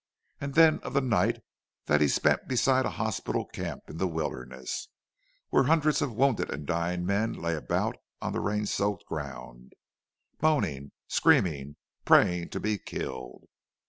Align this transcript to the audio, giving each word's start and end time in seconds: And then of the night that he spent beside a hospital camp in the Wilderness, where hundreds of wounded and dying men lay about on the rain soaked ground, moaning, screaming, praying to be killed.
And 0.39 0.55
then 0.55 0.79
of 0.79 0.93
the 0.93 1.01
night 1.01 1.43
that 1.85 2.01
he 2.01 2.07
spent 2.07 2.47
beside 2.47 2.87
a 2.87 2.97
hospital 2.97 3.45
camp 3.45 3.81
in 3.87 3.97
the 3.97 4.07
Wilderness, 4.07 4.87
where 5.49 5.65
hundreds 5.65 6.01
of 6.01 6.15
wounded 6.15 6.49
and 6.49 6.65
dying 6.65 7.05
men 7.05 7.33
lay 7.33 7.53
about 7.53 7.97
on 8.19 8.33
the 8.33 8.39
rain 8.39 8.65
soaked 8.65 9.05
ground, 9.05 9.73
moaning, 10.41 10.91
screaming, 11.07 11.75
praying 12.03 12.49
to 12.49 12.59
be 12.59 12.79
killed. 12.79 13.45